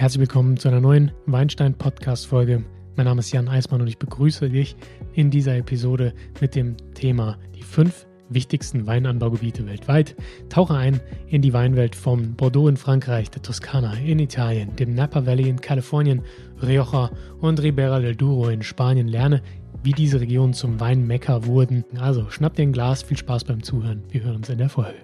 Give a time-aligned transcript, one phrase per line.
[0.00, 2.64] Herzlich willkommen zu einer neuen Weinstein-Podcast-Folge.
[2.96, 4.74] Mein Name ist Jan Eismann und ich begrüße dich
[5.12, 10.16] in dieser Episode mit dem Thema die fünf wichtigsten Weinanbaugebiete weltweit.
[10.48, 15.26] Tauche ein in die Weinwelt vom Bordeaux in Frankreich, der Toskana in Italien, dem Napa
[15.26, 16.22] Valley in Kalifornien,
[16.62, 17.10] Rioja
[17.42, 19.06] und Ribera del Douro in Spanien.
[19.06, 19.42] Lerne,
[19.82, 21.84] wie diese Regionen zum Weinmecker wurden.
[21.98, 24.02] Also schnapp dir ein Glas, viel Spaß beim Zuhören.
[24.08, 24.96] Wir hören uns in der Folge.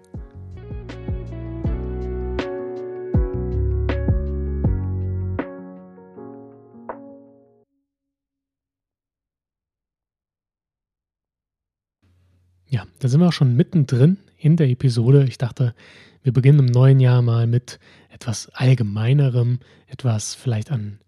[13.07, 15.27] Da sind wir auch schon mittendrin in der Episode.
[15.29, 15.77] Ich dachte,
[16.25, 17.79] wir beginnen im neuen Jahr mal mit
[18.11, 20.99] etwas Allgemeinerem, etwas vielleicht an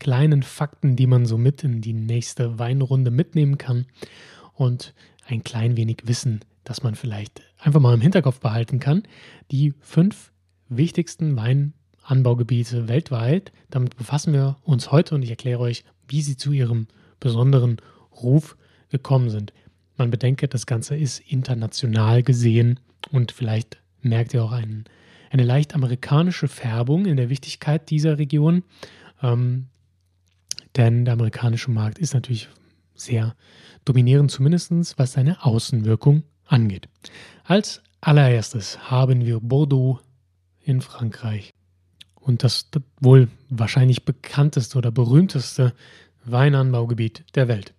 [0.00, 3.86] kleinen Fakten, die man so mit in die nächste Weinrunde mitnehmen kann
[4.54, 4.94] und
[5.28, 9.04] ein klein wenig Wissen, das man vielleicht einfach mal im Hinterkopf behalten kann.
[9.52, 10.32] Die fünf
[10.68, 13.52] wichtigsten Weinanbaugebiete weltweit.
[13.70, 16.88] Damit befassen wir uns heute und ich erkläre euch, wie sie zu ihrem
[17.20, 17.76] besonderen
[18.10, 18.56] Ruf
[18.88, 19.52] gekommen sind.
[19.96, 24.84] Man bedenke, das Ganze ist international gesehen und vielleicht merkt ihr auch einen,
[25.30, 28.64] eine leicht amerikanische Färbung in der Wichtigkeit dieser Region.
[29.22, 29.66] Ähm,
[30.76, 32.48] denn der amerikanische Markt ist natürlich
[32.94, 33.34] sehr
[33.84, 36.88] dominierend, zumindest was seine Außenwirkung angeht.
[37.44, 40.00] Als allererstes haben wir Bordeaux
[40.64, 41.52] in Frankreich.
[42.14, 42.70] Und das
[43.00, 45.74] wohl wahrscheinlich bekannteste oder berühmteste
[46.24, 47.73] Weinanbaugebiet der Welt.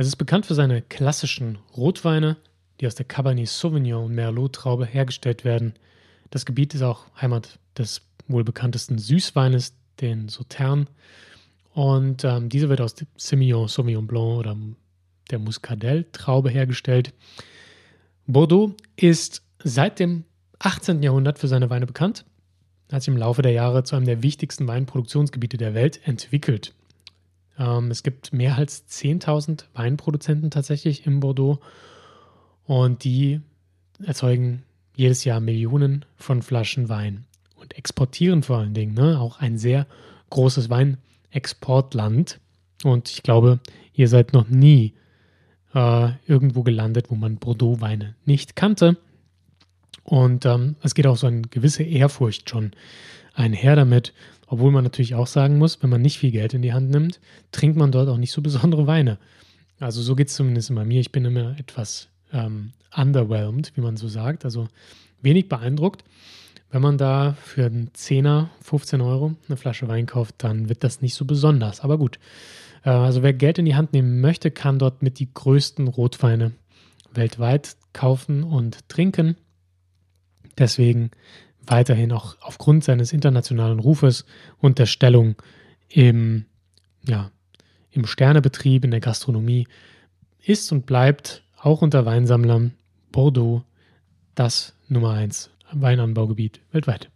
[0.00, 2.36] Es ist bekannt für seine klassischen Rotweine,
[2.80, 5.74] die aus der Cabernet Sauvignon und Merlot Traube hergestellt werden.
[6.30, 10.88] Das Gebiet ist auch Heimat des wohl bekanntesten Süßweines, den Sautern.
[11.74, 14.56] Und ähm, diese wird aus dem Semillon Sauvignon Blanc oder
[15.32, 17.12] der Muscadelle Traube hergestellt.
[18.28, 20.22] Bordeaux ist seit dem
[20.60, 21.02] 18.
[21.02, 22.24] Jahrhundert für seine Weine bekannt,
[22.92, 26.72] hat sich im Laufe der Jahre zu einem der wichtigsten Weinproduktionsgebiete der Welt entwickelt.
[27.58, 31.60] Ähm, es gibt mehr als 10.000 Weinproduzenten tatsächlich in Bordeaux
[32.64, 33.40] und die
[34.04, 34.62] erzeugen
[34.94, 37.24] jedes Jahr Millionen von Flaschen Wein
[37.56, 39.20] und exportieren vor allen Dingen ne?
[39.20, 39.86] auch ein sehr
[40.30, 42.40] großes Weinexportland.
[42.84, 43.60] Und ich glaube,
[43.94, 44.94] ihr seid noch nie
[45.74, 48.96] äh, irgendwo gelandet, wo man Bordeaux-Weine nicht kannte.
[50.04, 52.72] Und ähm, es geht auch so eine gewisse Ehrfurcht schon
[53.34, 54.12] einher damit.
[54.48, 57.20] Obwohl man natürlich auch sagen muss, wenn man nicht viel Geld in die Hand nimmt,
[57.52, 59.18] trinkt man dort auch nicht so besondere Weine.
[59.78, 61.00] Also so geht es zumindest bei mir.
[61.00, 64.44] Ich bin immer etwas ähm, underwhelmed, wie man so sagt.
[64.44, 64.68] Also
[65.20, 66.02] wenig beeindruckt.
[66.70, 71.00] Wenn man da für einen Zehner, 15 Euro eine Flasche Wein kauft, dann wird das
[71.00, 71.80] nicht so besonders.
[71.80, 72.18] Aber gut.
[72.84, 76.52] Äh, also wer Geld in die Hand nehmen möchte, kann dort mit die größten Rotweine
[77.12, 79.36] weltweit kaufen und trinken.
[80.58, 81.10] Deswegen
[81.70, 84.24] weiterhin auch aufgrund seines internationalen Rufes
[84.58, 85.36] und der Stellung
[85.88, 86.46] im,
[87.06, 87.30] ja,
[87.90, 89.66] im Sternebetrieb, in der Gastronomie,
[90.44, 92.74] ist und bleibt auch unter Weinsammlern
[93.12, 93.64] Bordeaux
[94.34, 97.10] das Nummer 1 Weinanbaugebiet weltweit.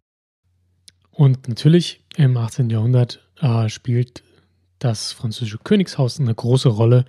[1.10, 2.70] Und natürlich im 18.
[2.70, 4.22] Jahrhundert äh, spielt
[4.78, 7.04] das französische Königshaus eine große Rolle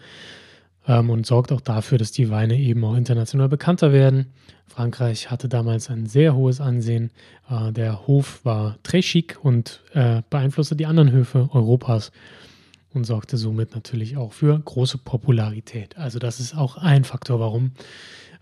[0.88, 4.27] ähm, und sorgt auch dafür, dass die Weine eben auch international bekannter werden.
[4.67, 7.11] Frankreich hatte damals ein sehr hohes Ansehen.
[7.49, 12.11] Äh, der Hof war très chic und äh, beeinflusste die anderen Höfe Europas
[12.94, 15.97] und sorgte somit natürlich auch für große Popularität.
[15.97, 17.71] Also das ist auch ein Faktor, warum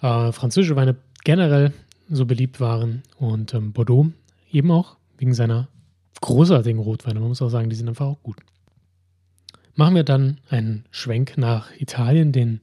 [0.01, 1.73] äh, französische Weine generell
[2.09, 4.07] so beliebt waren und ähm, Bordeaux
[4.51, 5.67] eben auch wegen seiner
[6.21, 7.19] großartigen Rotweine.
[7.19, 8.37] Man muss auch sagen, die sind einfach auch gut.
[9.75, 12.59] Machen wir dann einen Schwenk nach Italien, den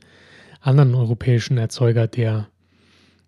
[0.60, 2.48] anderen europäischen Erzeuger, der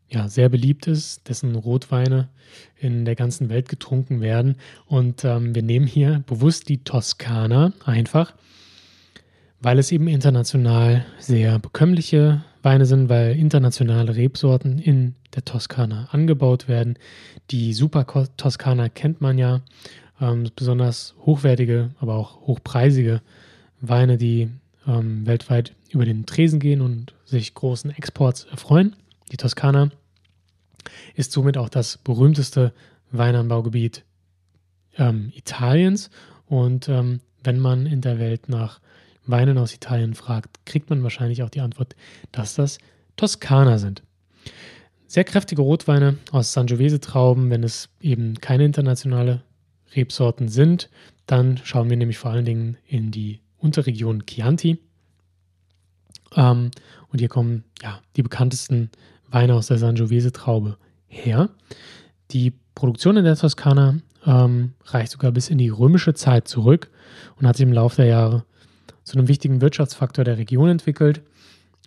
[0.09, 2.29] ja sehr beliebt ist, dessen Rotweine
[2.77, 4.57] in der ganzen Welt getrunken werden.
[4.87, 8.35] Und ähm, wir nehmen hier bewusst die Toskana einfach,
[9.61, 16.69] weil es eben international sehr bekömmliche Weine sind, weil internationale Rebsorten in der Toskana angebaut
[16.69, 16.99] werden.
[17.51, 19.63] Die Super Toskana kennt man ja,
[20.21, 23.23] ähm, besonders hochwertige, aber auch hochpreisige
[23.81, 24.51] Weine, die
[24.87, 28.97] ähm, weltweit über den Tresen gehen und sich großen Exports erfreuen.
[29.33, 29.91] Die Toskana
[31.15, 32.73] ist somit auch das berühmteste
[33.11, 34.05] Weinanbaugebiet
[34.97, 36.11] ähm, Italiens.
[36.47, 38.81] Und ähm, wenn man in der Welt nach
[39.27, 41.95] Weinen aus Italien fragt, kriegt man wahrscheinlich auch die Antwort,
[42.33, 42.79] dass das
[43.17, 44.03] Toskana sind.
[45.07, 49.43] Sehr kräftige Rotweine aus Sangiovese-Trauben, wenn es eben keine internationale
[49.95, 50.89] Rebsorten sind,
[51.27, 54.79] dann schauen wir nämlich vor allen Dingen in die Unterregion Chianti.
[56.35, 56.71] Ähm,
[57.09, 58.91] und hier kommen ja, die bekanntesten
[59.29, 60.77] Weine aus der Sangiovese-Traube
[61.07, 61.51] her.
[62.31, 63.97] Die Produktion in der Toskana
[64.27, 66.91] ähm, reicht sogar bis in die römische Zeit zurück
[67.37, 68.45] und hat sich im Laufe der Jahre
[69.03, 71.23] zu einem wichtigen Wirtschaftsfaktor der Region entwickelt.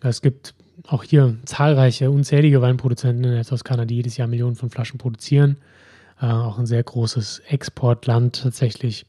[0.02, 0.54] Es gibt
[0.88, 5.58] auch hier zahlreiche, unzählige Weinproduzenten in der Toskana, die jedes Jahr Millionen von Flaschen produzieren.
[6.20, 9.06] Äh, auch ein sehr großes Exportland tatsächlich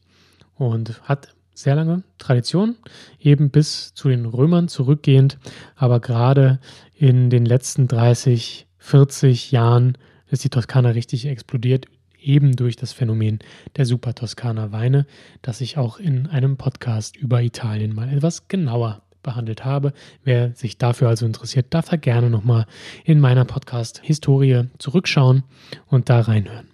[0.55, 2.75] und hat sehr lange Tradition,
[3.19, 5.39] eben bis zu den Römern zurückgehend.
[5.75, 6.59] Aber gerade
[6.95, 9.97] in den letzten 30, 40 Jahren
[10.29, 11.87] ist die Toskana richtig explodiert,
[12.21, 13.39] eben durch das Phänomen
[13.77, 15.05] der Super Toskana Weine,
[15.41, 19.93] das ich auch in einem Podcast über Italien mal etwas genauer behandelt habe.
[20.23, 22.65] Wer sich dafür also interessiert, darf da gerne nochmal
[23.03, 25.43] in meiner Podcast-Historie zurückschauen
[25.87, 26.67] und da reinhören.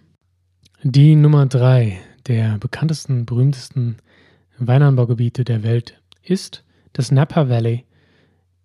[0.83, 3.98] Die Nummer drei der bekanntesten, berühmtesten
[4.68, 6.63] Weinanbaugebiete der Welt ist
[6.94, 7.86] das Napa Valley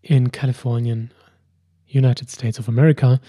[0.02, 1.10] in Kalifornien,
[1.92, 3.20] United States of America.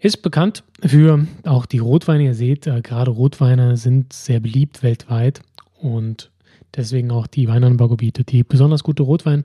[0.00, 2.24] Ist bekannt für auch die Rotweine.
[2.24, 5.40] Ihr seht, äh, gerade Rotweine sind sehr beliebt weltweit
[5.80, 6.30] und
[6.76, 9.44] deswegen auch die Weinanbaugebiete, die besonders gute Rotwein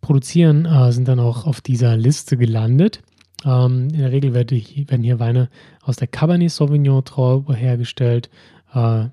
[0.00, 3.02] produzieren, äh, sind dann auch auf dieser Liste gelandet.
[3.44, 5.48] Ähm, in der Regel werden hier Weine
[5.82, 8.30] aus der Cabernet Sauvignon Traube hergestellt.
[8.74, 9.06] Äh,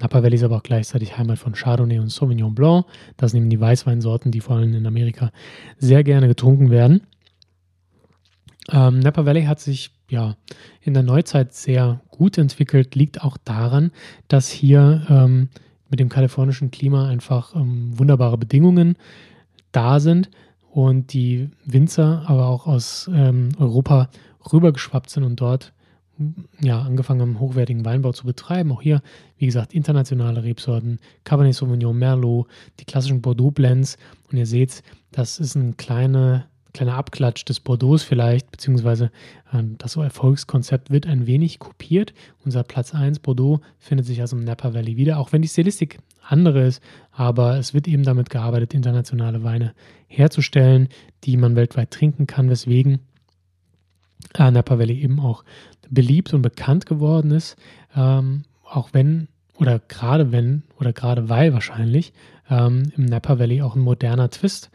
[0.00, 2.86] Napa Valley ist aber auch gleichzeitig Heimat von Chardonnay und Sauvignon Blanc.
[3.16, 5.30] Das sind eben die Weißweinsorten, die vor allem in Amerika
[5.78, 7.02] sehr gerne getrunken werden.
[8.70, 10.36] Ähm, Napa Valley hat sich ja
[10.80, 13.92] in der Neuzeit sehr gut entwickelt, liegt auch daran,
[14.28, 15.48] dass hier ähm,
[15.88, 18.96] mit dem kalifornischen Klima einfach ähm, wunderbare Bedingungen
[19.70, 20.30] da sind
[20.70, 24.08] und die Winzer aber auch aus ähm, Europa
[24.52, 25.72] rübergeschwappt sind und dort
[26.60, 28.72] ja, angefangen haben, hochwertigen Weinbau zu betreiben.
[28.72, 29.02] Auch hier,
[29.36, 32.46] wie gesagt, internationale Rebsorten, Cabernet Sauvignon, Merlot,
[32.80, 33.96] die klassischen Bordeaux-Blends.
[34.30, 39.10] Und ihr seht, das ist ein kleiner, kleiner Abklatsch des Bordeaux vielleicht, beziehungsweise
[39.52, 42.14] äh, das Erfolgskonzept wird ein wenig kopiert.
[42.44, 45.98] Unser Platz 1 Bordeaux findet sich also im Napa Valley wieder, auch wenn die Stilistik
[46.26, 46.82] andere ist,
[47.12, 49.74] aber es wird eben damit gearbeitet, internationale Weine
[50.06, 50.88] herzustellen,
[51.24, 53.00] die man weltweit trinken kann, weswegen
[54.34, 55.44] äh, Napa Valley eben auch
[55.90, 57.56] beliebt und bekannt geworden ist,
[57.96, 59.28] ähm, auch wenn
[59.58, 62.12] oder gerade wenn oder gerade weil wahrscheinlich
[62.50, 64.70] ähm, im Napa Valley auch ein moderner Twist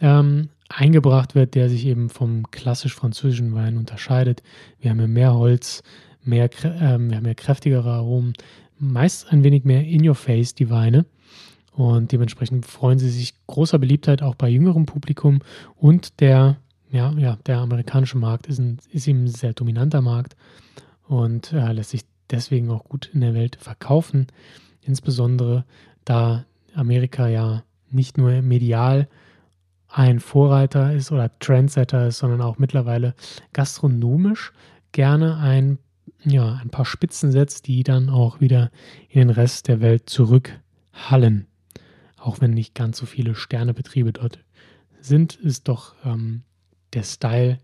[0.00, 4.42] ähm, eingebracht wird, der sich eben vom klassisch französischen Wein unterscheidet.
[4.80, 5.82] Wir haben hier mehr Holz,
[6.22, 8.34] mehr, äh, wir haben mehr kräftigere Aromen,
[8.78, 11.04] meist ein wenig mehr in your face, die Weine.
[11.72, 15.40] Und dementsprechend freuen sie sich großer Beliebtheit auch bei jüngerem Publikum.
[15.76, 16.56] Und der,
[16.90, 20.36] ja, ja, der amerikanische Markt ist, ein, ist eben ein sehr dominanter Markt
[21.06, 24.26] und äh, lässt sich deswegen auch gut in der Welt verkaufen.
[24.82, 25.64] Insbesondere
[26.04, 26.44] da
[26.74, 29.08] Amerika ja nicht nur medial
[29.88, 33.14] ein Vorreiter ist oder Trendsetter ist, sondern auch mittlerweile
[33.52, 34.52] gastronomisch
[34.92, 35.78] gerne ein
[36.24, 38.70] ja, ein paar Spitzen setzt, die dann auch wieder
[39.08, 41.46] in den Rest der Welt zurückhallen.
[42.18, 44.38] Auch wenn nicht ganz so viele Sternebetriebe dort
[45.00, 46.42] sind, ist doch ähm,
[46.92, 47.58] der Style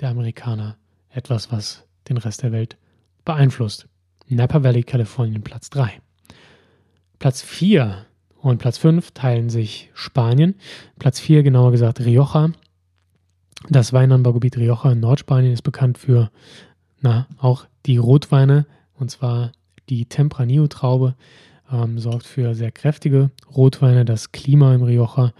[0.00, 0.76] der Amerikaner
[1.10, 2.76] etwas, was den Rest der Welt
[3.24, 3.86] beeinflusst.
[4.28, 6.00] Napa Valley, Kalifornien, Platz 3.
[7.18, 8.06] Platz 4
[8.36, 10.54] und Platz 5 teilen sich Spanien.
[10.98, 12.50] Platz 4, genauer gesagt, Rioja.
[13.68, 16.30] Das Weinanbaugebiet Rioja in Nordspanien ist bekannt für
[17.00, 19.52] na, auch die Rotweine, und zwar
[19.88, 21.14] die Tempranillo-Traube,
[21.72, 24.04] ähm, sorgt für sehr kräftige Rotweine.
[24.04, 25.32] Das Klima im Rioja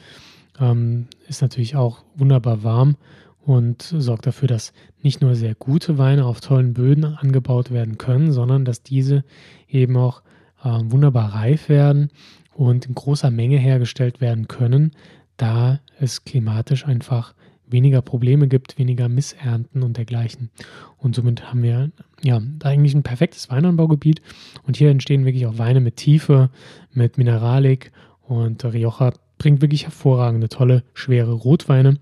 [0.58, 2.96] ähm, ist natürlich auch wunderbar warm
[3.44, 8.32] und sorgt dafür, dass nicht nur sehr gute Weine auf tollen Böden angebaut werden können,
[8.32, 9.24] sondern dass diese
[9.68, 10.22] eben auch
[10.62, 12.10] äh, wunderbar reif werden
[12.54, 14.92] und in großer Menge hergestellt werden können,
[15.36, 17.34] da es klimatisch einfach
[17.66, 20.50] weniger Probleme gibt, weniger Missernten und dergleichen.
[20.98, 21.90] Und somit haben wir
[22.22, 24.20] ja eigentlich ein perfektes Weinanbaugebiet.
[24.66, 26.50] Und hier entstehen wirklich auch Weine mit Tiefe,
[26.92, 27.92] mit Mineralik.
[28.22, 31.98] Und Rioja bringt wirklich hervorragende, tolle, schwere Rotweine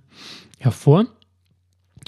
[0.59, 1.07] hervor.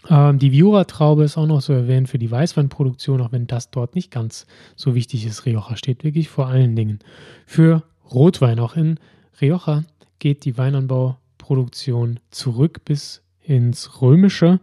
[0.09, 3.95] Ähm, die Viura-Traube ist auch noch so erwähnt für die Weißweinproduktion, auch wenn das dort
[3.95, 5.45] nicht ganz so wichtig ist.
[5.45, 7.01] Rioja steht wirklich vor allen Dingen
[7.47, 8.59] für Rotwein.
[8.59, 8.99] Auch in
[9.41, 9.85] Rioja
[10.19, 14.61] geht die Weinanbauproduktion zurück bis ins Römische.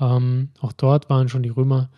[0.00, 1.90] Ähm, auch dort waren schon die Römer,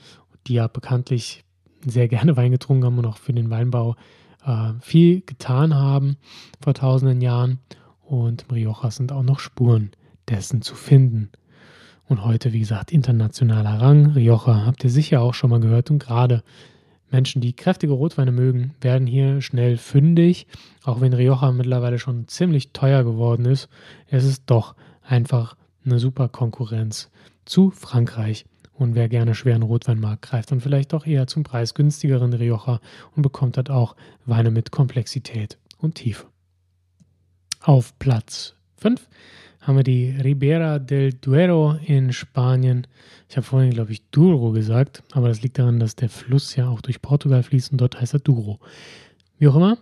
[0.46, 1.44] die ja bekanntlich
[1.84, 3.96] sehr gerne Wein getrunken haben und auch für den Weinbau
[4.44, 6.16] äh, viel getan haben
[6.60, 7.58] vor tausenden Jahren.
[8.02, 9.92] Und im Rioja sind auch noch Spuren
[10.28, 11.30] dessen zu finden.
[12.08, 14.12] Und heute, wie gesagt, internationaler Rang.
[14.12, 15.90] Rioja habt ihr sicher auch schon mal gehört.
[15.90, 16.42] Und gerade
[17.10, 20.46] Menschen, die kräftige Rotweine mögen, werden hier schnell fündig.
[20.82, 23.68] Auch wenn Rioja mittlerweile schon ziemlich teuer geworden ist,
[24.08, 27.10] es ist doch einfach eine super Konkurrenz
[27.44, 32.32] zu Frankreich Und wer gerne schweren Rotwein mag, greift dann vielleicht doch eher zum preisgünstigeren
[32.32, 32.80] Rioja
[33.14, 33.94] und bekommt dort auch
[34.24, 36.26] Weine mit Komplexität und Tiefe.
[37.60, 39.08] Auf Platz 5
[39.62, 42.86] haben wir die Ribera del Duero in Spanien.
[43.28, 46.68] Ich habe vorhin, glaube ich, Douro gesagt, aber das liegt daran, dass der Fluss ja
[46.68, 48.58] auch durch Portugal fließt und dort heißt er Douro.
[49.38, 49.78] Wie auch immer,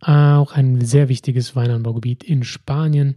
[0.00, 3.16] auch ein sehr wichtiges Weinanbaugebiet in Spanien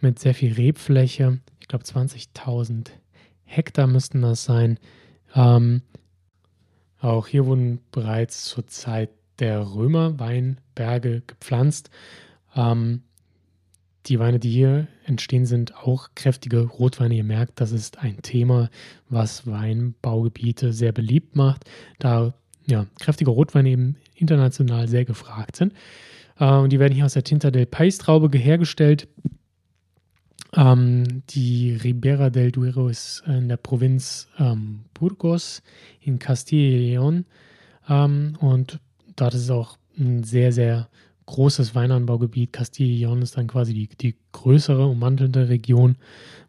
[0.00, 1.40] mit sehr viel Rebfläche.
[1.60, 2.88] Ich glaube, 20.000
[3.44, 4.78] Hektar müssten das sein.
[5.34, 5.82] Ähm,
[7.00, 11.90] auch hier wurden bereits zur Zeit der Römer Weinberge gepflanzt.
[12.54, 13.02] Ähm,
[14.06, 17.14] die Weine, die hier entstehen, sind auch kräftige Rotweine.
[17.14, 18.70] Ihr merkt, das ist ein Thema,
[19.08, 21.64] was Weinbaugebiete sehr beliebt macht,
[21.98, 22.34] da
[22.66, 25.72] ja, kräftige Rotweine eben international sehr gefragt sind.
[26.38, 29.08] Äh, und die werden hier aus der Tinta del Pais Traube hergestellt.
[30.54, 35.62] Ähm, die Ribera del Duero ist in der Provinz ähm, Burgos
[36.00, 37.24] in Castilla y León.
[37.88, 38.80] Ähm, und
[39.16, 40.88] dort ist es auch ein sehr, sehr
[41.26, 42.52] großes Weinanbaugebiet.
[42.52, 45.96] Castilla-León ist dann quasi die, die größere, ummantelte Region,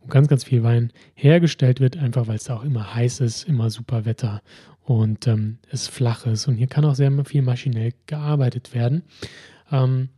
[0.01, 3.47] wo ganz, ganz viel Wein hergestellt wird, einfach weil es da auch immer heiß ist,
[3.47, 4.41] immer super Wetter
[4.83, 6.47] und ähm, es flach ist.
[6.47, 9.03] Und hier kann auch sehr viel maschinell gearbeitet werden.
[9.71, 10.09] Ähm,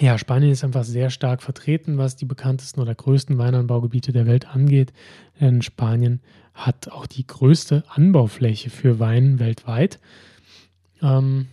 [0.00, 4.46] ja, Spanien ist einfach sehr stark vertreten, was die bekanntesten oder größten Weinanbaugebiete der Welt
[4.48, 4.92] angeht.
[5.40, 6.20] Denn Spanien
[6.54, 10.00] hat auch die größte Anbaufläche für Wein weltweit.
[11.02, 11.46] Ähm,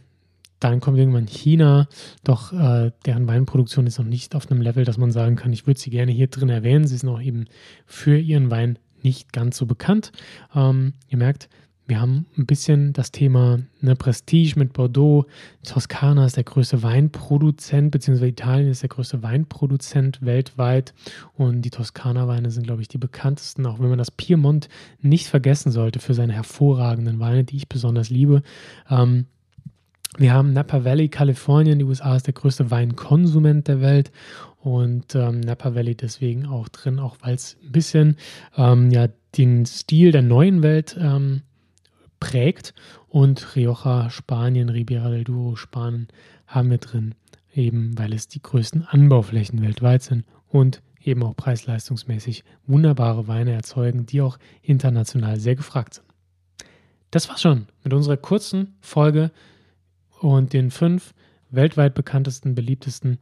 [0.60, 1.88] dann kommt irgendwann China,
[2.24, 5.68] doch äh, deren Weinproduktion ist noch nicht auf einem Level, dass man sagen kann, ich
[5.68, 6.88] würde sie gerne hier drin erwähnen.
[6.88, 7.46] Sie sind auch eben
[7.86, 10.12] für ihren Wein nicht ganz so bekannt.
[10.56, 11.50] Ähm, ihr merkt,
[11.88, 15.28] wir haben ein bisschen das Thema ne, Prestige mit Bordeaux.
[15.64, 20.96] Toskana ist der größte Weinproduzent, beziehungsweise Italien ist der größte Weinproduzent weltweit.
[21.34, 24.68] Und die Toskana-Weine sind, glaube ich, die bekanntesten, auch wenn man das Piemont
[25.02, 28.42] nicht vergessen sollte für seine hervorragenden Weine, die ich besonders liebe.
[28.90, 29.28] Ähm,
[30.18, 31.80] wir haben Napa Valley, Kalifornien.
[31.80, 34.12] Die USA ist der größte Weinkonsument der Welt.
[34.60, 38.18] Und ähm, Napa Valley deswegen auch drin, auch weil es ein bisschen
[38.58, 39.08] ähm, ja,
[39.38, 41.42] den Stil der neuen Welt ähm,
[42.20, 42.74] prägt.
[43.08, 46.08] Und Rioja, Spanien, Ribera del Duero, Spanien
[46.48, 47.16] haben wir drin,
[47.54, 54.06] eben weil es die größten Anbauflächen weltweit sind und eben auch preis-leistungsmäßig wunderbare Weine erzeugen,
[54.06, 56.06] die auch international sehr gefragt sind.
[57.12, 59.32] Das war's schon mit unserer kurzen Folge
[60.34, 61.14] und den fünf
[61.52, 63.20] weltweit bekanntesten, beliebtesten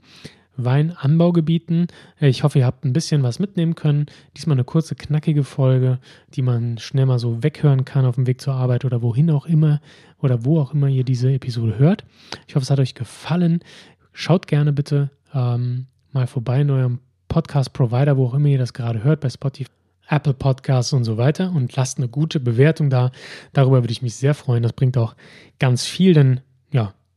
[0.56, 1.88] Weinanbaugebieten.
[2.20, 4.06] Ich hoffe, ihr habt ein bisschen was mitnehmen können.
[4.38, 6.00] Diesmal eine kurze, knackige Folge,
[6.36, 9.46] die man schnell mal so weghören kann auf dem Weg zur Arbeit oder wohin auch
[9.46, 9.82] immer
[10.22, 12.06] oder wo auch immer ihr diese Episode hört.
[12.48, 13.60] Ich hoffe, es hat euch gefallen.
[14.12, 19.04] Schaut gerne bitte ähm, mal vorbei in eurem Podcast-Provider, wo auch immer ihr das gerade
[19.04, 19.72] hört, bei Spotify.
[20.10, 23.12] Apple Podcasts und so weiter und lasst eine gute Bewertung da.
[23.54, 24.62] Darüber würde ich mich sehr freuen.
[24.62, 25.16] Das bringt auch
[25.60, 26.42] ganz viel, denn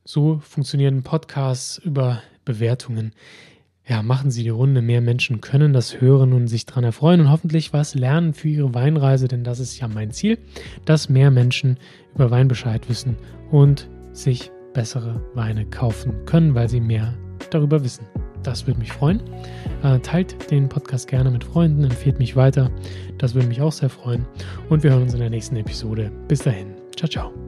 [0.06, 3.12] so funktionieren Podcasts über Bewertungen.
[3.88, 4.82] Ja, machen Sie die Runde.
[4.82, 8.74] Mehr Menschen können das hören und sich daran erfreuen und hoffentlich was lernen für ihre
[8.74, 10.38] Weinreise, denn das ist ja mein Ziel,
[10.84, 11.78] dass mehr Menschen
[12.14, 13.16] über Wein Bescheid wissen
[13.50, 17.14] und sich bessere Weine kaufen können, weil sie mehr
[17.50, 18.06] darüber wissen.
[18.42, 19.20] Das würde mich freuen.
[19.82, 22.70] Äh, teilt den Podcast gerne mit Freunden, empfiehlt mich weiter.
[23.18, 24.24] Das würde mich auch sehr freuen.
[24.68, 26.12] Und wir hören uns in der nächsten Episode.
[26.28, 26.74] Bis dahin.
[26.96, 27.45] Ciao, ciao.